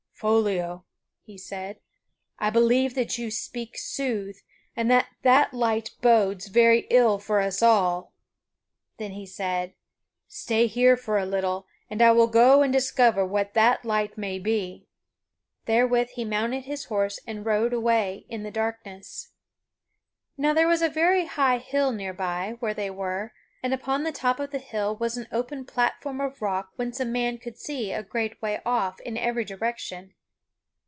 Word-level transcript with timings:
"Foliot," 0.21 0.81
he 1.23 1.35
said, 1.35 1.79
"I 2.37 2.51
believe 2.51 2.93
that 2.93 3.17
you 3.17 3.31
speak 3.31 3.75
sooth 3.75 4.43
and 4.75 4.91
that 4.91 5.07
that 5.23 5.51
light 5.51 5.95
bodes 5.99 6.45
very 6.45 6.81
ill 6.91 7.17
for 7.17 7.39
us 7.39 7.63
all." 7.63 8.13
Then 8.97 9.13
he 9.13 9.25
said: 9.25 9.73
"Stay 10.27 10.67
here 10.67 10.95
for 10.95 11.17
a 11.17 11.25
little 11.25 11.65
and 11.89 12.03
I 12.03 12.11
will 12.11 12.27
go 12.27 12.61
and 12.61 12.71
discover 12.71 13.25
what 13.25 13.55
that 13.55 13.83
light 13.83 14.15
may 14.15 14.37
be." 14.37 14.85
Therewith 15.65 16.09
he 16.11 16.23
mounted 16.23 16.65
his 16.65 16.85
horse 16.85 17.19
and 17.25 17.43
rode 17.43 17.73
away 17.73 18.27
in 18.29 18.43
the 18.43 18.51
darkness. 18.51 19.31
[Sidenote: 20.35 20.35
King 20.35 20.41
Ban 20.43 20.53
beholdeth 20.53 20.53
the 20.53 20.53
burning 20.53 20.53
of 20.53 20.53
Trible] 20.53 20.53
Now 20.53 20.53
there 20.53 20.67
was 20.67 20.81
a 20.83 20.99
very 21.01 21.25
high 21.25 21.57
hill 21.57 21.91
near 21.91 22.13
by 22.13 22.57
where 22.59 22.73
they 22.75 22.89
were, 22.91 23.33
and 23.63 23.75
upon 23.75 24.01
the 24.01 24.11
top 24.11 24.39
of 24.39 24.49
the 24.49 24.57
hill 24.57 24.95
was 24.95 25.17
an 25.17 25.27
open 25.31 25.63
platform 25.63 26.19
of 26.19 26.41
rock 26.41 26.69
whence 26.77 26.99
a 26.99 27.05
man 27.05 27.37
could 27.37 27.59
see 27.59 27.91
a 27.91 28.01
great 28.01 28.41
way 28.41 28.59
off 28.65 28.99
in 29.01 29.15
every 29.19 29.45
direction. 29.45 30.15